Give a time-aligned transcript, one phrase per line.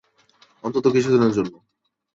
[0.63, 1.53] অন্তত কিছুদিনের জন্য।